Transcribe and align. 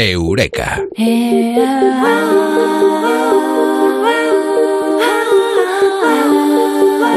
Eureka. 0.00 0.84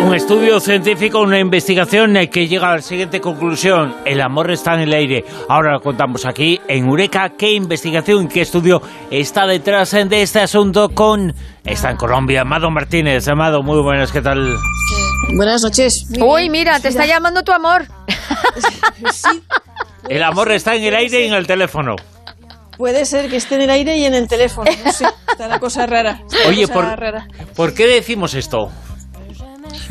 Un 0.03 0.15
estudio 0.15 0.59
científico, 0.59 1.19
una 1.19 1.37
investigación 1.37 2.15
que 2.31 2.47
llega 2.47 2.71
a 2.71 2.75
la 2.77 2.81
siguiente 2.81 3.21
conclusión. 3.21 3.93
El 4.03 4.19
amor 4.19 4.49
está 4.49 4.73
en 4.73 4.79
el 4.79 4.93
aire. 4.93 5.23
Ahora 5.47 5.73
lo 5.73 5.81
contamos 5.81 6.25
aquí 6.25 6.59
en 6.67 6.87
Eureka. 6.87 7.33
¿Qué 7.37 7.51
investigación, 7.51 8.27
qué 8.27 8.41
estudio 8.41 8.81
está 9.11 9.45
detrás 9.45 9.91
de 9.91 10.23
este 10.23 10.39
asunto 10.39 10.89
con... 10.89 11.35
Está 11.63 11.91
en 11.91 11.97
Colombia, 11.97 12.41
Amado 12.41 12.71
Martínez. 12.71 13.27
Amado, 13.27 13.61
muy 13.61 13.79
buenas, 13.83 14.11
¿qué 14.11 14.23
tal? 14.23 14.55
Buenas 15.35 15.61
noches. 15.61 16.07
Uy, 16.19 16.49
mira, 16.49 16.79
te 16.79 16.87
está 16.87 17.05
llamando 17.05 17.43
tu 17.43 17.51
amor. 17.51 17.85
Sí, 19.11 19.41
El 20.09 20.23
amor 20.23 20.51
está 20.51 20.75
en 20.75 20.83
el 20.83 20.95
aire 20.95 21.25
y 21.25 21.27
en 21.27 21.33
el 21.33 21.47
teléfono. 21.47 21.95
Puede 22.81 23.05
ser 23.05 23.29
que 23.29 23.35
esté 23.35 23.55
en 23.55 23.61
el 23.61 23.69
aire 23.69 23.95
y 23.95 24.05
en 24.05 24.15
el 24.15 24.27
teléfono. 24.27 24.71
No 24.83 24.91
sé, 24.91 25.05
está 25.29 25.47
la 25.47 25.59
cosa 25.59 25.85
rara. 25.85 26.23
Oye, 26.47 26.63
cosa 26.63 26.73
por, 26.73 26.83
rara. 26.83 27.27
¿por 27.55 27.75
qué 27.75 27.85
decimos 27.85 28.33
esto? 28.33 28.71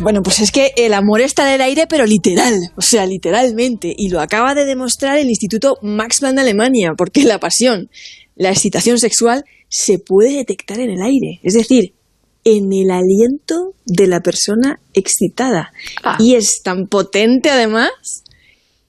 Bueno, 0.00 0.22
pues 0.24 0.40
es 0.40 0.50
que 0.50 0.72
el 0.76 0.92
amor 0.92 1.20
está 1.20 1.46
en 1.46 1.54
el 1.54 1.60
aire, 1.60 1.86
pero 1.88 2.04
literal. 2.04 2.58
O 2.74 2.82
sea, 2.82 3.06
literalmente. 3.06 3.94
Y 3.96 4.08
lo 4.08 4.20
acaba 4.20 4.56
de 4.56 4.64
demostrar 4.64 5.18
el 5.18 5.28
Instituto 5.28 5.76
Max 5.82 6.18
Planck 6.18 6.34
de 6.34 6.40
Alemania, 6.40 6.94
porque 6.98 7.22
la 7.22 7.38
pasión, 7.38 7.90
la 8.34 8.50
excitación 8.50 8.98
sexual, 8.98 9.44
se 9.68 10.00
puede 10.00 10.38
detectar 10.38 10.80
en 10.80 10.90
el 10.90 11.00
aire. 11.00 11.38
Es 11.44 11.54
decir, 11.54 11.94
en 12.42 12.72
el 12.72 12.90
aliento 12.90 13.74
de 13.86 14.08
la 14.08 14.18
persona 14.18 14.80
excitada. 14.94 15.70
Ah. 16.02 16.16
Y 16.18 16.34
es 16.34 16.62
tan 16.64 16.86
potente, 16.86 17.50
además, 17.50 18.24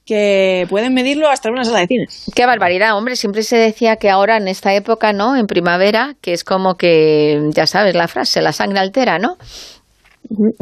que 0.04 0.66
pueden 0.68 0.94
medirlo 0.94 1.28
hasta 1.28 1.48
en 1.48 1.54
una 1.54 1.64
sala 1.64 1.80
de 1.80 1.86
cine. 1.86 2.08
Qué 2.34 2.46
barbaridad, 2.46 2.96
hombre. 2.96 3.16
Siempre 3.16 3.42
se 3.42 3.56
decía 3.56 3.96
que 3.96 4.10
ahora 4.10 4.36
en 4.36 4.48
esta 4.48 4.74
época, 4.74 5.12
¿no? 5.12 5.36
En 5.36 5.46
primavera, 5.46 6.14
que 6.20 6.32
es 6.32 6.44
como 6.44 6.76
que, 6.76 7.50
ya 7.50 7.66
sabes 7.66 7.94
la 7.94 8.08
frase, 8.08 8.42
la 8.42 8.52
sangre 8.52 8.80
altera, 8.80 9.18
¿no? 9.18 9.38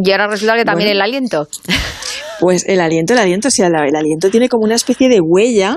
Y 0.02 0.10
ahora 0.10 0.28
resulta 0.28 0.56
que 0.56 0.64
también 0.64 0.88
Bueno. 0.88 0.92
el 0.92 1.02
aliento. 1.02 1.48
Pues 2.40 2.64
el 2.66 2.80
aliento, 2.80 3.12
el 3.12 3.18
aliento, 3.18 3.48
o 3.48 3.50
sea, 3.50 3.66
el 3.66 3.94
aliento 3.94 4.30
tiene 4.30 4.48
como 4.48 4.64
una 4.64 4.74
especie 4.74 5.10
de 5.10 5.20
huella. 5.20 5.76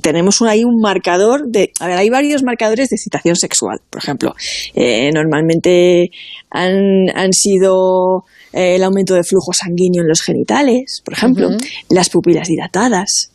tenemos 0.00 0.40
ahí 0.42 0.62
un 0.62 0.80
marcador 0.80 1.48
de. 1.48 1.72
A 1.80 1.88
ver, 1.88 1.98
hay 1.98 2.08
varios 2.08 2.44
marcadores 2.44 2.88
de 2.88 2.94
excitación 2.96 3.34
sexual, 3.34 3.80
por 3.90 4.00
ejemplo. 4.00 4.34
Eh, 4.74 5.10
normalmente 5.12 6.10
han, 6.50 7.10
han 7.14 7.32
sido 7.32 8.24
eh, 8.52 8.76
el 8.76 8.84
aumento 8.84 9.14
de 9.14 9.24
flujo 9.24 9.52
sanguíneo 9.52 10.02
en 10.02 10.08
los 10.08 10.22
genitales, 10.22 11.02
por 11.04 11.14
ejemplo, 11.14 11.48
las 11.88 12.10
pupilas 12.10 12.46
dilatadas, 12.46 13.32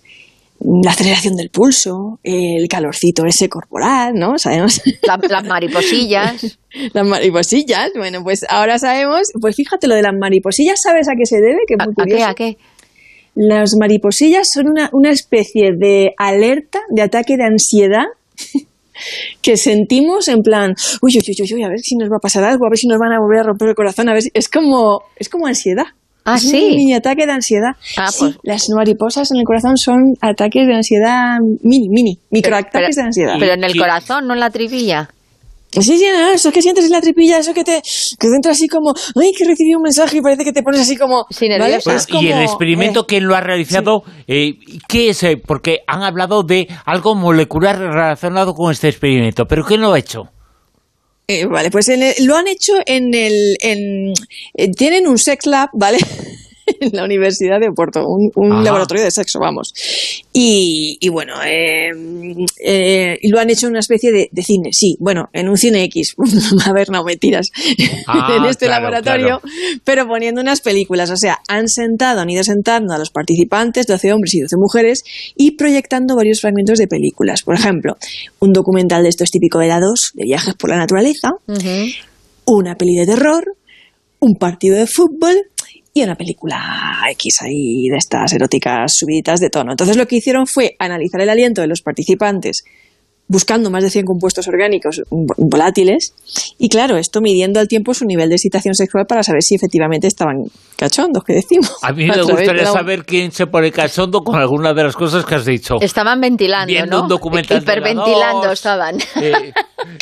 la 0.59 0.91
aceleración 0.91 1.35
del 1.35 1.49
pulso, 1.49 2.19
el 2.23 2.67
calorcito 2.69 3.25
ese 3.25 3.49
corporal, 3.49 4.13
¿no? 4.15 4.37
Sabemos. 4.37 4.81
La- 5.03 5.19
las 5.29 5.43
mariposillas. 5.45 6.57
Las 6.93 7.07
mariposillas, 7.07 7.91
bueno, 7.95 8.21
pues 8.23 8.45
ahora 8.49 8.77
sabemos, 8.79 9.27
pues 9.39 9.55
fíjate 9.55 9.87
lo 9.87 9.95
de 9.95 10.01
las 10.01 10.13
mariposillas, 10.13 10.81
¿sabes 10.81 11.07
a 11.07 11.13
qué 11.17 11.25
se 11.25 11.37
debe? 11.37 11.59
Que 11.67 11.75
es 11.75 11.79
¿A, 11.79 11.85
qué? 11.85 11.93
curioso. 11.95 12.25
¿A 12.25 12.33
qué? 12.35 12.57
Las 13.33 13.75
mariposillas 13.79 14.49
son 14.53 14.67
una, 14.67 14.89
una 14.91 15.09
especie 15.11 15.71
de 15.77 16.11
alerta, 16.17 16.79
de 16.89 17.01
ataque 17.01 17.37
de 17.37 17.45
ansiedad 17.45 18.03
que 19.41 19.55
sentimos 19.57 20.27
en 20.27 20.41
plan, 20.41 20.73
uy, 21.01 21.13
uy, 21.17 21.23
uy, 21.27 21.35
uy, 21.43 21.53
uy, 21.53 21.63
a 21.63 21.69
ver 21.69 21.79
si 21.79 21.95
nos 21.95 22.09
va 22.09 22.17
a 22.17 22.21
pasar 22.21 22.43
algo, 22.43 22.65
a 22.65 22.69
ver 22.69 22.77
si 22.77 22.87
nos 22.87 22.97
van 22.99 23.13
a 23.13 23.19
volver 23.19 23.39
a 23.39 23.43
romper 23.43 23.69
el 23.69 23.75
corazón, 23.75 24.09
a 24.09 24.13
ver 24.13 24.21
si... 24.23 24.29
Es 24.33 24.49
como, 24.49 25.01
es 25.17 25.29
como 25.29 25.47
ansiedad. 25.47 25.85
Ah, 26.25 26.35
es 26.37 26.41
¿sí? 26.49 26.69
un 26.71 26.75
mini 26.75 26.93
ataque 26.93 27.25
de 27.25 27.31
ansiedad. 27.31 27.71
Ah, 27.97 28.11
sí, 28.11 28.17
pues- 28.19 28.37
las 28.43 28.67
mariposas 28.75 29.29
en 29.31 29.37
el 29.37 29.43
corazón 29.45 29.77
son 29.77 30.15
ataques 30.21 30.65
de 30.67 30.73
ansiedad 30.73 31.37
mini, 31.61 31.87
mini, 31.89 32.19
microataques 32.31 32.95
de 32.95 33.01
ansiedad. 33.03 33.35
Pero 33.39 33.53
en 33.53 33.63
el 33.63 33.73
¿Qué- 33.73 33.79
corazón, 33.79 34.27
no 34.27 34.33
en 34.33 34.39
la 34.39 34.49
tripilla. 34.49 35.09
Sí, 35.71 35.81
sí, 35.97 36.05
no, 36.09 36.29
eso 36.31 36.53
que 36.53 36.61
sientes 36.61 36.85
en 36.85 36.91
la 36.91 37.01
tripilla, 37.01 37.37
eso 37.37 37.53
que 37.53 37.65
te, 37.65 37.81
que 37.81 38.27
te 38.29 38.35
entra 38.35 38.53
así 38.53 38.67
como, 38.69 38.93
ay, 39.21 39.33
que 39.37 39.43
recibí 39.43 39.75
un 39.75 39.81
mensaje 39.81 40.17
y 40.17 40.21
parece 40.21 40.45
que 40.45 40.53
te 40.53 40.63
pones 40.63 40.79
así 40.79 40.95
como, 40.95 41.25
Sí, 41.29 41.49
¿vale? 41.49 41.59
nerviosa. 41.59 41.93
Es 41.95 42.07
Pues, 42.09 42.23
y 42.23 42.29
el 42.29 42.41
experimento, 42.43 43.01
eh, 43.01 43.05
¿quién 43.07 43.27
lo 43.27 43.35
ha 43.35 43.41
realizado? 43.41 44.03
Eh, 44.25 44.53
¿Qué 44.87 45.09
es? 45.09 45.21
eh? 45.23 45.35
Porque 45.45 45.79
han 45.85 46.01
hablado 46.03 46.43
de 46.43 46.69
algo 46.85 47.13
molecular 47.15 47.77
relacionado 47.77 48.53
con 48.53 48.71
este 48.71 48.87
experimento, 48.87 49.45
pero 49.47 49.65
¿quién 49.65 49.81
lo 49.81 49.91
ha 49.91 49.99
hecho? 49.99 50.29
Eh, 51.27 51.45
vale, 51.45 51.71
pues 51.71 51.89
en 51.89 52.03
el- 52.03 52.25
lo 52.25 52.35
han 52.35 52.47
hecho 52.47 52.73
en 52.85 53.13
el, 53.13 53.57
en, 53.61 54.13
eh, 54.53 54.71
tienen 54.71 55.07
un 55.07 55.17
sex 55.17 55.45
lab, 55.45 55.69
¿vale? 55.73 55.97
en 56.79 56.91
la 56.93 57.03
Universidad 57.03 57.59
de 57.59 57.69
Oporto, 57.69 58.05
un, 58.07 58.63
laboratorio 58.63 59.03
de 59.03 59.11
sexo, 59.11 59.39
vamos. 59.39 59.73
Y, 60.33 60.97
y 60.99 61.09
bueno, 61.09 61.35
eh, 61.45 61.91
eh, 62.63 63.17
y 63.21 63.29
lo 63.29 63.39
han 63.39 63.49
hecho 63.49 63.67
en 63.67 63.71
una 63.71 63.79
especie 63.79 64.11
de, 64.11 64.29
de 64.31 64.43
cine, 64.43 64.69
sí, 64.71 64.97
bueno, 64.99 65.29
en 65.33 65.49
un 65.49 65.57
cine 65.57 65.83
X. 65.83 66.15
A 66.65 66.73
ver, 66.73 66.89
no, 66.89 67.03
mentiras. 67.03 67.51
Ah, 68.07 68.35
en 68.37 68.45
este 68.45 68.67
claro, 68.67 68.83
laboratorio, 68.83 69.41
pero 69.83 70.07
poniendo 70.07 70.39
unas 70.39 70.61
películas. 70.61 71.09
O 71.09 71.17
sea, 71.17 71.39
han 71.47 71.67
sentado, 71.67 72.21
han 72.21 72.29
ido 72.29 72.43
sentando 72.43 72.93
a 72.93 72.99
los 72.99 73.09
participantes, 73.09 73.87
12 73.87 74.13
hombres 74.13 74.35
y 74.35 74.41
12 74.41 74.55
mujeres, 74.57 75.03
y 75.35 75.51
proyectando 75.51 76.15
varios 76.15 76.41
fragmentos 76.41 76.77
de 76.77 76.87
películas. 76.87 77.41
Por 77.41 77.55
ejemplo, 77.55 77.97
un 78.39 78.53
documental 78.53 79.03
de 79.03 79.09
estos 79.09 79.31
típico 79.31 79.59
de 79.59 79.67
la 79.67 79.79
2, 79.79 80.11
de 80.13 80.23
viajes 80.23 80.53
por 80.55 80.69
la 80.69 80.77
naturaleza, 80.77 81.31
una 82.45 82.75
peli 82.75 82.95
de 82.95 83.05
terror, 83.05 83.43
un 84.19 84.35
partido 84.35 84.77
de 84.77 84.87
fútbol 84.87 85.35
y 85.97 86.03
una 86.03 86.15
película 86.15 86.61
X 87.11 87.41
ahí 87.41 87.87
de 87.87 87.95
estas 87.95 88.33
eróticas 88.33 88.97
subiditas 88.97 89.39
de 89.39 89.49
tono. 89.49 89.71
Entonces 89.71 89.95
lo 89.95 90.05
que 90.05 90.17
hicieron 90.17 90.45
fue 90.45 90.75
analizar 90.77 91.21
el 91.21 91.29
aliento 91.29 91.61
de 91.61 91.67
los 91.67 91.81
participantes 91.81 92.65
buscando 93.27 93.71
más 93.71 93.83
de 93.83 93.89
100 93.89 94.05
compuestos 94.05 94.47
orgánicos 94.47 95.01
vo- 95.09 95.33
volátiles 95.37 96.13
y 96.59 96.69
claro, 96.69 96.97
esto 96.97 97.21
midiendo 97.21 97.59
al 97.59 97.67
tiempo 97.67 97.93
su 97.93 98.05
nivel 98.05 98.29
de 98.29 98.35
excitación 98.35 98.75
sexual 98.75 99.05
para 99.07 99.23
saber 99.23 99.41
si 99.41 99.55
efectivamente 99.55 100.05
estaban 100.07 100.43
cachondos, 100.77 101.23
que 101.23 101.33
decimos. 101.33 101.71
A 101.81 101.91
mí 101.91 102.05
me 102.05 102.15
de 102.15 102.21
gustaría 102.21 102.63
la- 102.63 102.71
saber 102.71 103.03
quién 103.05 103.31
se 103.31 103.47
pone 103.47 103.71
cachondo 103.71 104.21
con 104.23 104.35
alguna 104.35 104.73
de 104.73 104.83
las 104.83 104.95
cosas 104.95 105.25
que 105.25 105.35
has 105.35 105.45
dicho. 105.45 105.75
Estaban 105.81 106.21
ventilando, 106.21 106.67
Viendo 106.67 106.97
¿no? 106.97 107.03
un 107.03 107.09
documental 107.09 107.59
de 107.61 107.65
la 107.65 107.71
Hiperventilando 107.71 108.51
estaban. 108.51 108.97
Eh, 109.21 109.53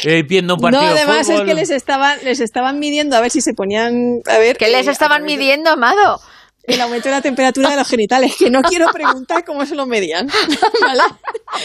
eh, 0.03 0.23
viendo 0.27 0.55
un 0.55 0.59
No, 0.61 0.63
partido 0.71 0.93
de 0.93 0.99
además 0.99 1.19
es 1.21 1.27
fútbol. 1.35 1.45
que 1.47 1.53
les 1.53 1.69
estaban, 1.69 2.17
les 2.23 2.39
estaban 2.39 2.79
midiendo 2.79 3.15
a 3.15 3.21
ver 3.21 3.31
si 3.31 3.41
se 3.41 3.53
ponían... 3.53 4.19
A 4.25 4.37
ver, 4.37 4.57
¿Qué 4.57 4.67
les 4.69 4.87
eh, 4.87 4.91
estaban 4.91 5.21
de- 5.25 5.27
midiendo, 5.27 5.69
Amado? 5.69 6.19
El 6.63 6.79
aumento 6.79 7.09
de 7.09 7.15
la 7.15 7.21
temperatura 7.21 7.69
de 7.69 7.75
los 7.75 7.87
genitales, 7.87 8.35
que 8.37 8.49
no 8.49 8.61
quiero 8.61 8.87
preguntar 8.93 9.43
cómo 9.43 9.65
se 9.65 9.75
lo 9.75 9.85
medían. 9.85 10.27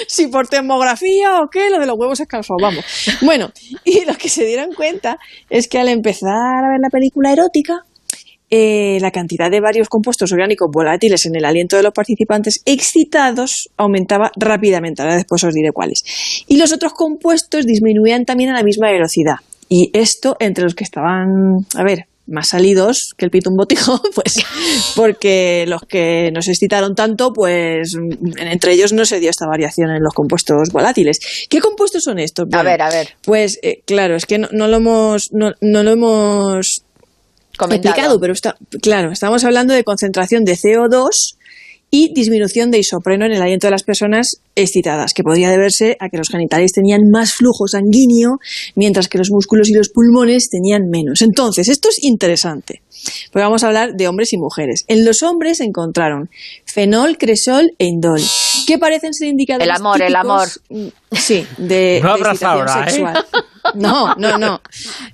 Si 0.07 0.27
por 0.27 0.49
termografía 0.49 1.41
o 1.41 1.49
qué, 1.51 1.71
lo 1.71 1.79
de 1.79 1.87
los 1.87 1.97
huevos 1.97 2.21
es 2.21 2.29
calzado, 2.29 2.59
vamos. 2.61 2.85
Bueno, 3.23 3.51
y 3.85 4.05
lo 4.05 4.15
que 4.15 4.29
se 4.29 4.45
dieron 4.45 4.75
cuenta 4.75 5.19
es 5.49 5.67
que 5.67 5.79
al 5.79 5.89
empezar 5.89 6.29
a 6.31 6.69
ver 6.69 6.79
la 6.83 6.91
película 6.91 7.33
erótica, 7.33 7.85
eh, 8.51 8.99
la 9.01 9.11
cantidad 9.11 9.51
de 9.51 9.61
varios 9.61 9.89
compuestos 9.89 10.33
orgánicos 10.33 10.69
volátiles 10.73 11.27
en 11.27 11.37
el 11.37 11.45
aliento 11.45 11.77
de 11.77 11.83
los 11.83 11.93
participantes 11.93 12.63
excitados 12.65 13.71
aumentaba 13.77 14.31
rápidamente. 14.37 15.03
Ahora 15.03 15.17
después 15.17 15.43
os 15.45 15.55
diré 15.55 15.73
cuáles. 15.73 16.03
Y 16.47 16.57
los 16.57 16.73
otros 16.73 16.93
compuestos 16.93 17.67
disminuían 17.67 18.25
también 18.25 18.51
a 18.51 18.55
la 18.55 18.63
misma 18.63 18.91
velocidad. 18.91 19.37
Y 19.69 19.91
esto 19.93 20.37
entre 20.41 20.65
los 20.65 20.75
que 20.75 20.85
estaban, 20.85 21.67
a 21.75 21.85
ver, 21.85 22.07
más 22.29 22.49
salidos 22.49 23.15
que 23.17 23.25
el 23.25 23.31
pito 23.31 23.51
un 23.51 23.57
botijo, 23.57 24.01
pues 24.15 24.37
porque 24.95 25.65
los 25.67 25.83
que 25.83 26.31
nos 26.33 26.49
excitaron 26.49 26.95
tanto, 26.95 27.33
pues 27.33 27.95
entre 28.37 28.73
ellos 28.73 28.93
no 28.93 29.05
se 29.05 29.21
dio 29.21 29.31
esta 29.31 29.47
variación 29.47 29.91
en 29.91 30.03
los 30.03 30.15
compuestos 30.15 30.69
volátiles. 30.71 31.19
¿Qué 31.49 31.61
compuestos 31.61 32.05
son 32.05 32.19
estos? 32.19 32.47
A 32.53 32.63
ver, 32.63 32.83
a 32.83 32.91
ver. 32.91 33.17
Pues 33.23 33.59
eh, 33.63 33.83
claro, 33.87 34.17
es 34.17 34.27
que 34.27 34.39
no, 34.39 34.49
no 34.53 34.69
lo 34.69 34.77
hemos, 34.77 35.33
no, 35.33 35.53
no 35.61 35.83
lo 35.83 35.91
hemos 35.91 36.85
Comentado. 37.57 37.91
explicado, 37.91 38.21
pero 38.21 38.33
está, 38.33 38.57
claro, 38.81 39.11
estamos 39.11 39.43
hablando 39.45 39.75
de 39.75 39.83
concentración 39.83 40.45
de 40.45 40.53
CO2 40.53 41.38
y 41.91 42.13
disminución 42.13 42.71
de 42.71 42.79
isopreno 42.79 43.25
en 43.25 43.33
el 43.33 43.43
aliento 43.43 43.67
de 43.67 43.71
las 43.71 43.83
personas 43.83 44.43
excitadas, 44.55 45.15
que 45.15 45.23
podría 45.23 45.51
deberse 45.51 45.97
a 46.01 46.09
que 46.09 46.19
los 46.19 46.29
genitales 46.29 46.73
tenían 46.73 47.11
más 47.11 47.33
flujo 47.33 47.67
sanguíneo, 47.67 48.39
mientras 48.75 49.09
que 49.09 49.19
los 49.19 49.31
músculos 49.31 49.69
y 49.71 49.75
los 49.75 49.89
pulmones 49.89 50.51
tenían 50.51 50.89
menos. 50.91 51.23
Entonces, 51.23 51.69
esto 51.69 51.89
es 51.89 52.03
interesante, 52.03 52.83
porque 53.33 53.45
vamos 53.45 53.65
a 53.65 53.69
hablar 53.69 53.95
de 53.95 54.09
hombres 54.09 54.33
y 54.33 54.39
mujeres. 54.39 54.85
En 54.89 55.05
los 55.05 55.23
hombres 55.23 55.61
encontraron 55.61 56.29
fenol, 56.67 57.17
cresol 57.17 57.73
e 57.79 57.87
indol, 57.87 58.21
que 58.67 58.79
parecen 58.79 59.15
ser 59.15 59.29
indicadores 59.29 59.69
El 59.69 60.15
amor, 60.15 60.53
el 60.69 60.77
mm, 60.77 60.89
Sí, 61.13 61.47
de, 61.57 62.01
No 62.05 62.17
de 62.17 62.47
ahora, 62.47 62.85
¿eh? 62.87 62.91
sexual. 62.91 63.25
No, 63.75 64.15
no, 64.17 64.39
no, 64.39 64.61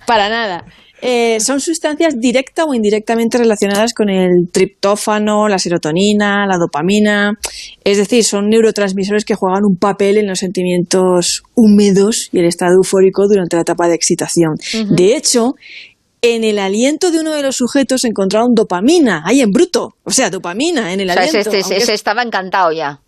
para 0.07 0.29
nada. 0.29 0.65
Eh, 1.07 1.39
son 1.41 1.61
sustancias 1.61 2.19
directa 2.19 2.65
o 2.65 2.73
indirectamente 2.73 3.37
relacionadas 3.37 3.93
con 3.93 4.09
el 4.09 4.49
triptófano, 4.51 5.49
la 5.49 5.59
serotonina, 5.59 6.47
la 6.47 6.57
dopamina. 6.57 7.39
Es 7.85 7.99
decir, 7.99 8.25
son 8.25 8.49
neurotransmisores 8.49 9.27
que 9.27 9.35
juegan 9.35 9.65
un 9.65 9.77
papel 9.77 10.17
en 10.17 10.27
los 10.27 10.39
sentimientos 10.39 11.43
húmedos 11.55 12.31
y 12.33 12.39
el 12.39 12.47
estado 12.47 12.77
eufórico 12.77 13.29
durante 13.29 13.57
la 13.57 13.63
etapa 13.63 13.87
de 13.87 13.95
excitación. 13.95 14.55
De 14.89 15.15
hecho, 15.15 15.55
en 16.23 16.43
el 16.43 16.59
aliento 16.59 17.11
de 17.11 17.21
uno 17.21 17.33
de 17.35 17.43
los 17.43 17.57
sujetos 17.57 18.05
encontraron 18.05 18.55
dopamina, 18.55 19.23
ahí 19.27 19.43
en 19.43 19.51
bruto. 19.51 19.97
O 20.05 20.11
sea, 20.11 20.31
dopamina 20.31 20.95
en 20.95 21.01
el 21.01 21.11
O 21.11 21.13
sea, 21.13 21.23
aliento. 21.23 21.51
ese- 21.51 21.59
aunque 21.61 21.77
ese 21.77 21.93
es- 21.93 22.01
estaba 22.01 22.23
encantado 22.23 22.73
ya. 22.73 23.01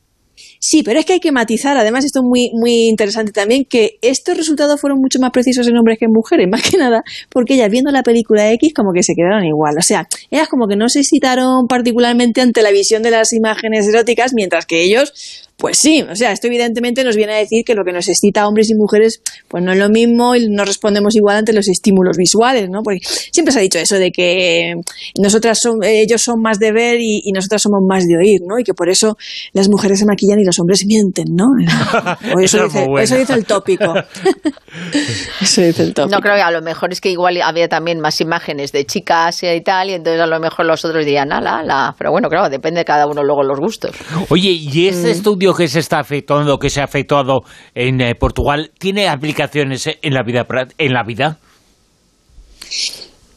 Sí, 0.59 0.83
pero 0.83 0.99
es 0.99 1.07
que 1.07 1.15
hay 1.15 1.21
que 1.21 1.33
matizar, 1.33 1.77
además 1.77 2.05
esto 2.05 2.21
es 2.21 2.25
muy, 2.25 2.51
muy 2.55 2.89
interesante 2.89 3.33
también, 3.33 3.65
que 3.65 3.99
estos 4.03 4.37
resultados 4.37 4.81
fueron 4.81 5.01
mucho 5.01 5.19
más 5.19 5.31
precisos 5.31 5.67
en 5.69 5.77
hombres 5.77 5.99
que 5.99 6.07
en 6.07 6.13
mujeres, 6.13 6.47
más 6.51 6.63
que 6.63 6.77
nada, 6.77 7.03
porque 7.31 7.55
ellas 7.55 7.71
viendo 7.71 7.91
la 7.91 8.03
película 8.03 8.53
X 8.53 8.73
como 8.75 8.93
que 8.93 9.03
se 9.03 9.15
quedaron 9.15 9.45
igual. 9.45 9.77
O 9.79 9.83
sea, 9.83 10.09
ellas 10.31 10.49
como 10.49 10.69
que 10.69 10.77
no 10.77 10.89
se 10.89 11.01
excitaron 11.01 11.67
particularmente 11.67 12.41
ante 12.41 12.63
la 12.63 12.71
visión 12.71 13.03
de 13.03 13.11
las 13.11 13.33
imágenes 13.33 13.89
eróticas, 13.89 14.33
mientras 14.35 14.67
que 14.67 14.83
ellos 14.83 15.46
pues 15.59 15.79
sí, 15.79 16.03
o 16.03 16.15
sea, 16.15 16.33
esto 16.33 16.49
evidentemente 16.49 17.03
nos 17.03 17.17
viene 17.17 17.33
a 17.33 17.37
decir 17.39 17.65
que 17.65 17.75
lo 17.75 17.83
que 17.83 17.93
nos 17.93 18.09
excita 18.09 18.43
a 18.43 18.49
hombres 18.49 18.69
y 18.69 18.75
mujeres, 18.75 19.23
pues 19.49 19.65
no 19.65 19.73
es 19.73 19.79
lo 19.79 19.89
mismo 19.89 20.37
y 20.37 20.49
no 20.51 20.67
respondemos 20.67 21.17
igual 21.17 21.39
ante 21.39 21.55
los 21.55 21.67
estímulos 21.69 22.19
visuales, 22.19 22.69
¿no? 22.69 22.83
Porque 22.83 23.01
siempre 23.33 23.53
se 23.53 23.59
ha 23.59 23.63
dicho 23.63 23.79
eso 23.79 23.99
de 23.99 24.11
que 24.11 24.75
nosotras 25.19 25.59
son, 25.59 25.83
ellos 25.83 26.21
son 26.21 26.43
más 26.43 26.59
de 26.59 26.73
ver 26.73 26.99
y, 27.01 27.23
nosotras 27.33 27.63
somos 27.63 27.81
más 27.87 28.07
de 28.07 28.17
oír, 28.17 28.41
¿no? 28.47 28.59
Y 28.59 28.65
que 28.65 28.75
por 28.75 28.91
eso 28.91 29.17
las 29.53 29.69
mujeres 29.69 29.99
se 29.99 30.07
maquillan 30.07 30.39
y 30.41 30.45
los 30.45 30.59
hombres 30.59 30.85
mienten, 30.87 31.35
¿no? 31.35 31.47
eso, 32.43 32.65
dice, 32.65 32.87
eso 33.01 33.17
dice 33.17 33.33
el 33.33 33.47
tópico. 33.47 33.95
eso 35.41 35.63
dice 35.63 35.83
el 35.83 35.95
tópico. 35.95 36.15
No 36.15 36.21
creo 36.21 36.35
que 36.35 36.43
a 36.43 36.51
lo 36.51 36.61
mejor 36.61 36.93
es 36.93 37.01
que 37.01 37.11
igual 37.11 37.41
había 37.43 37.69
también 37.69 37.99
más 38.01 38.21
imágenes 38.21 38.73
de 38.73 38.85
chicas 38.85 39.43
y 39.43 39.61
tal, 39.63 39.89
y 39.89 39.95
entonces 39.95 40.21
a 40.21 40.27
lo 40.27 40.39
mejor 40.39 40.67
los 40.67 40.85
otros 40.85 41.05
dirían, 41.05 41.33
ala, 41.33 41.63
la, 41.63 41.95
pero 41.97 42.11
bueno, 42.11 42.29
claro, 42.29 42.51
depende 42.51 42.81
de 42.81 42.85
cada 42.85 43.07
uno 43.07 43.23
luego 43.23 43.43
los 43.43 43.59
gustos. 43.59 43.93
Oye, 44.29 44.51
y 44.51 44.89
este 44.89 45.09
mm. 45.09 45.11
estudio 45.11 45.46
que 45.55 45.69
se 45.69 45.81
está 45.81 45.99
afectando, 45.99 46.59
que 46.59 46.71
se 46.71 46.81
ha 46.81 46.85
efectuado 46.85 47.41
en 47.75 48.01
eh, 48.01 48.15
Portugal, 48.15 48.71
tiene 48.79 49.09
aplicaciones 49.09 49.89
en 50.01 50.15
la 50.15 50.23
vida? 50.23 50.47
En 50.79 50.93
la 50.93 51.03
vida? 51.03 51.39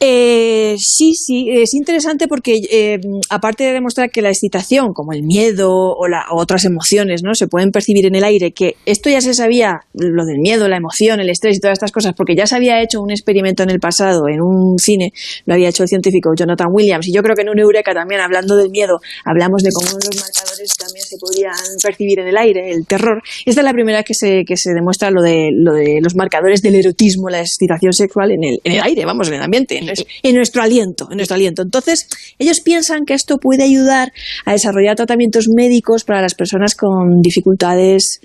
Eh, 0.01 0.75
sí, 0.77 1.13
sí, 1.13 1.49
es 1.49 1.73
interesante 1.73 2.27
porque 2.27 2.61
eh, 2.71 2.99
aparte 3.29 3.65
de 3.65 3.73
demostrar 3.73 4.09
que 4.09 4.21
la 4.21 4.29
excitación, 4.29 4.93
como 4.93 5.11
el 5.11 5.23
miedo 5.23 5.69
o, 5.71 6.07
la, 6.07 6.25
otras 6.31 6.63
emociones, 6.63 7.21
¿no? 7.21 7.35
se 7.35 7.47
pueden 7.47 7.71
percibir 7.71 8.05
en 8.05 8.15
el 8.15 8.23
aire, 8.23 8.51
que 8.51 8.75
esto 8.85 9.09
ya 9.09 9.19
se 9.19 9.33
sabía, 9.33 9.81
lo 9.93 10.25
del 10.25 10.39
miedo, 10.39 10.69
la 10.69 10.77
emoción, 10.77 11.19
el 11.19 11.29
estrés 11.29 11.57
y 11.57 11.59
todas 11.59 11.77
estas 11.77 11.91
cosas, 11.91 12.13
porque 12.15 12.35
ya 12.35 12.47
se 12.47 12.55
había 12.55 12.81
hecho 12.81 13.01
un 13.01 13.11
experimento 13.11 13.63
en 13.63 13.71
el 13.71 13.79
pasado 13.79 14.29
en 14.29 14.41
un 14.41 14.77
cine, 14.77 15.11
lo 15.45 15.55
había 15.55 15.67
hecho 15.67 15.83
el 15.83 15.89
científico 15.89 16.31
Jonathan 16.33 16.69
Williams, 16.71 17.07
y 17.07 17.13
yo 17.13 17.21
creo 17.21 17.35
que 17.35 17.41
en 17.41 17.49
un 17.49 17.59
Eureka 17.59 17.93
también, 17.93 18.21
hablando 18.21 18.55
del 18.55 18.69
miedo, 18.69 18.99
hablamos 19.25 19.63
de 19.63 19.71
cómo 19.71 19.87
los 19.91 20.15
marcadores 20.15 20.75
también 20.77 21.05
se 21.05 21.17
podían 21.17 21.53
percibir 21.83 22.19
en 22.19 22.27
el 22.27 22.37
aire, 22.37 22.71
el 22.71 22.85
terror. 22.85 23.21
Esta 23.45 23.61
es 23.61 23.65
la 23.65 23.73
primera 23.73 23.97
vez 23.97 24.05
que 24.05 24.13
se, 24.13 24.45
que 24.45 24.55
se 24.55 24.71
demuestra 24.73 25.11
lo 25.11 25.21
de, 25.21 25.49
lo 25.53 25.73
de 25.73 25.99
los 26.01 26.15
marcadores 26.15 26.61
del 26.61 26.75
erotismo, 26.75 27.29
la 27.29 27.41
excitación 27.41 27.91
sexual 27.91 28.31
en 28.31 28.45
el, 28.45 28.61
en 28.63 28.73
el 28.73 28.81
aire, 28.81 29.03
vamos, 29.03 29.27
en 29.27 29.33
el 29.33 29.41
ambiente 29.41 29.77
en 29.77 29.88
nuestro 30.33 30.61
aliento, 30.61 31.07
en 31.09 31.17
nuestro 31.17 31.35
aliento. 31.35 31.61
Entonces, 31.61 32.07
ellos 32.37 32.61
piensan 32.61 33.05
que 33.05 33.13
esto 33.13 33.37
puede 33.37 33.63
ayudar 33.63 34.11
a 34.45 34.53
desarrollar 34.53 34.95
tratamientos 34.95 35.47
médicos 35.53 36.03
para 36.03 36.21
las 36.21 36.35
personas 36.35 36.75
con 36.75 37.21
dificultades 37.21 38.21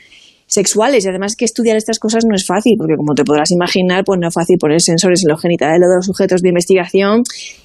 sexuales 0.47 1.05
y 1.05 1.09
además 1.09 1.37
que 1.37 1.45
estudiar 1.45 1.77
estas 1.77 1.99
cosas 1.99 2.25
no 2.29 2.37
es 2.37 2.47
fácil 2.47 2.75
porque 2.79 2.97
como 2.97 3.15
te 3.15 3.25
podrás 3.25 3.51
imaginar 3.51 4.05
pues 4.05 4.21
no 4.21 4.29
es 4.29 4.35
fácil 4.35 4.57
poner 4.59 4.81
sensores 4.81 5.23
en 5.25 5.31
los 5.31 5.41
genitales 5.41 5.81
de 5.81 5.97
los 5.97 6.07
sujetos 6.07 6.43
de 6.43 6.51
investigación 6.51 7.23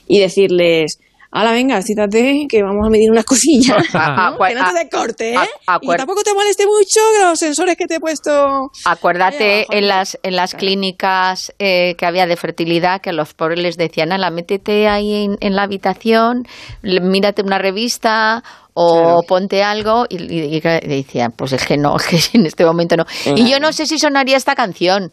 y 0.08 0.20
decirles 0.20 0.98
Hala, 1.32 1.52
venga, 1.52 1.80
cítate 1.84 2.48
que 2.50 2.64
vamos 2.64 2.88
a 2.88 2.90
medir 2.90 3.12
unas 3.12 3.24
cosillas. 3.24 3.84
que 3.92 4.56
no 4.56 4.74
te 4.74 4.90
corte, 4.90 5.34
¿eh? 5.36 5.50
y 5.82 5.88
tampoco 5.96 6.24
te 6.24 6.34
moleste 6.34 6.66
mucho 6.66 7.00
los 7.24 7.38
sensores 7.38 7.76
que 7.76 7.86
te 7.86 7.96
he 7.96 8.00
puesto. 8.00 8.72
Acuérdate 8.86 9.68
en 9.70 9.88
las, 9.88 10.18
en 10.24 10.36
las 10.36 10.56
clínicas 10.56 11.54
eh, 11.60 11.94
que 11.98 12.06
había 12.08 12.26
de 12.26 12.36
fertilidad 12.36 13.00
que 13.02 13.12
a 13.12 13.14
los 13.14 13.36
pobres 13.36 13.60
les 13.60 13.78
decían, 13.78 14.12
ala, 14.12 14.32
métete 14.32 14.88
ahí 14.88 15.30
en, 15.40 15.56
la 15.56 15.64
habitación, 15.64 16.48
mírate 16.82 17.44
una 17.44 17.60
revista 17.60 18.44
o 18.74 19.22
ponte 19.28 19.62
algo 19.62 20.06
y, 20.10 20.18
y, 20.34 20.60
decían, 20.62 21.34
pues 21.36 21.54
es 21.54 21.64
que 21.64 21.78
no, 21.78 21.96
es 22.12 22.30
que 22.30 22.38
en 22.40 22.48
este 22.48 22.66
momento 22.66 22.98
no. 22.98 23.06
Y 23.36 23.48
yo 23.48 23.60
no 23.60 23.72
sé 23.72 23.86
si 23.86 24.00
sonaría 24.00 24.36
esta 24.36 24.56
canción. 24.56 25.12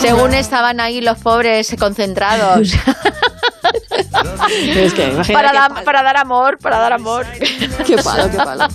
Según 0.00 0.34
estaban 0.34 0.80
ahí 0.80 1.00
los 1.00 1.18
pobres 1.18 1.74
concentrados. 1.78 2.72
para, 5.32 5.68
para, 5.84 6.02
dar 6.02 6.16
amor, 6.16 6.58
para 6.58 6.78
dar 6.78 6.92
amor. 6.92 7.26
qué 7.86 7.96
palo, 7.98 8.30
qué 8.30 8.36
palo. 8.36 8.66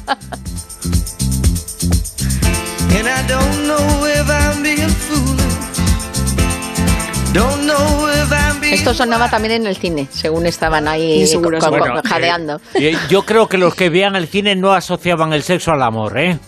Esto 8.72 8.94
sonaba 8.94 9.30
también 9.30 9.62
en 9.62 9.68
el 9.68 9.76
cine, 9.76 10.08
según 10.12 10.46
estaban 10.46 10.88
ahí 10.88 11.28
jadeando. 12.06 12.62
Eh, 12.76 12.96
yo 13.10 13.24
creo 13.24 13.48
que 13.48 13.58
los 13.58 13.76
que 13.76 13.90
veían 13.90 14.16
el 14.16 14.28
cine 14.28 14.56
no 14.56 14.74
asociaban 14.74 15.34
el 15.34 15.44
sexo 15.44 15.72
al 15.72 15.84
amor, 15.84 16.18
¿eh? 16.18 16.40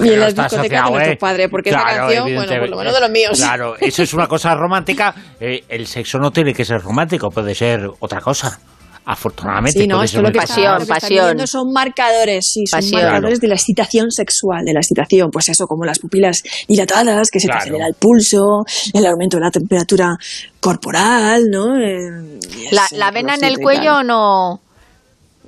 Y 0.00 0.08
en 0.08 0.20
las 0.20 0.34
discotecas 0.34 0.84
de 0.84 0.90
nuestros 0.90 1.18
padres, 1.18 1.48
porque 1.50 1.70
esa 1.70 1.82
canción, 1.82 2.34
bueno, 2.34 2.52
por 2.60 2.70
lo 2.70 2.76
menos 2.78 2.94
de 2.94 3.00
los 3.00 3.10
míos. 3.10 3.38
Claro, 3.38 3.74
eso 3.78 4.02
es 4.02 4.14
una 4.14 4.26
cosa 4.26 4.54
romántica. 4.54 5.14
Eh, 5.40 5.64
el 5.68 5.86
sexo 5.86 6.18
no 6.18 6.30
tiene 6.30 6.54
que 6.54 6.64
ser 6.64 6.80
romántico, 6.80 7.30
puede 7.30 7.54
ser 7.54 7.88
otra 8.00 8.20
cosa. 8.20 8.58
Afortunadamente, 9.04 9.80
sí, 9.80 9.88
no, 9.88 10.00
esto 10.00 10.22
lo 10.22 10.30
que 10.30 10.38
pasión, 10.38 10.86
pasión. 10.86 11.44
son 11.48 11.72
marcadores, 11.72 12.52
sí, 12.52 12.66
son 12.68 12.88
marcadores 12.92 13.40
de 13.40 13.48
la 13.48 13.54
excitación 13.54 14.12
sexual, 14.12 14.64
de 14.64 14.72
la 14.72 14.78
excitación, 14.78 15.28
pues 15.32 15.48
eso, 15.48 15.66
como 15.66 15.84
las 15.84 15.98
pupilas 15.98 16.44
dilatadas, 16.68 17.28
que 17.28 17.40
se 17.40 17.48
te 17.48 17.52
acelera 17.52 17.88
el 17.88 17.94
pulso, 17.94 18.62
el 18.94 19.04
aumento 19.04 19.38
de 19.38 19.42
la 19.42 19.50
temperatura 19.50 20.16
corporal, 20.60 21.46
¿no? 21.50 21.76
Eh, 21.80 22.38
¿La, 22.70 22.86
la 22.92 23.10
vena 23.10 23.34
en 23.34 23.42
el 23.42 23.58
cuello 23.58 23.96
o 23.96 24.02
no? 24.04 24.60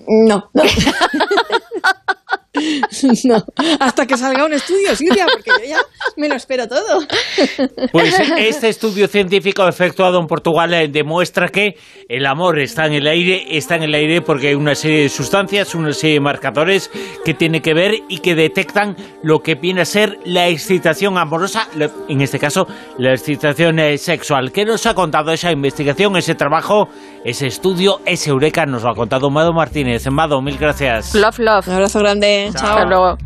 No, 0.08 0.50
no. 0.52 0.62
No, 3.24 3.42
hasta 3.80 4.06
que 4.06 4.16
salga 4.16 4.44
un 4.44 4.52
estudio, 4.52 4.94
Silvia, 4.94 5.26
porque 5.32 5.50
yo 5.62 5.70
ya 5.70 5.78
me 6.16 6.28
lo 6.28 6.34
espero 6.34 6.68
todo. 6.68 7.00
Pues 7.92 8.14
este 8.38 8.68
estudio 8.68 9.08
científico 9.08 9.66
efectuado 9.66 10.20
en 10.20 10.26
Portugal 10.26 10.72
eh, 10.74 10.88
demuestra 10.88 11.48
que 11.48 11.76
el 12.08 12.26
amor 12.26 12.58
está 12.58 12.86
en 12.86 12.94
el 12.94 13.06
aire, 13.06 13.56
está 13.56 13.76
en 13.76 13.84
el 13.84 13.94
aire 13.94 14.20
porque 14.20 14.48
hay 14.48 14.54
una 14.54 14.74
serie 14.74 15.02
de 15.02 15.08
sustancias, 15.08 15.74
una 15.74 15.92
serie 15.92 16.14
de 16.14 16.20
marcadores 16.20 16.90
que 17.24 17.34
tiene 17.34 17.60
que 17.60 17.74
ver 17.74 17.94
y 18.08 18.18
que 18.18 18.34
detectan 18.34 18.96
lo 19.22 19.40
que 19.40 19.54
viene 19.54 19.82
a 19.82 19.84
ser 19.84 20.18
la 20.24 20.48
excitación 20.48 21.18
amorosa, 21.18 21.68
en 22.08 22.20
este 22.20 22.38
caso 22.38 22.66
la 22.98 23.12
excitación 23.12 23.78
eh, 23.78 23.98
sexual. 23.98 24.52
¿Qué 24.52 24.64
nos 24.64 24.86
ha 24.86 24.94
contado 24.94 25.32
esa 25.32 25.50
investigación, 25.50 26.16
ese 26.16 26.34
trabajo, 26.34 26.88
ese 27.24 27.46
estudio, 27.46 28.00
ese 28.06 28.30
eureka? 28.30 28.66
Nos 28.66 28.82
lo 28.82 28.90
ha 28.90 28.94
contado 28.94 29.30
Mado 29.30 29.52
Martínez. 29.52 30.06
Mado, 30.10 30.40
mil 30.40 30.58
gracias. 30.58 31.14
Love, 31.14 31.38
love. 31.38 31.68
Un 31.68 31.74
abrazo 31.74 31.98
grande. 32.00 32.43
Chao. 32.52 32.70
Hasta 32.70 32.84
luego. 32.84 33.18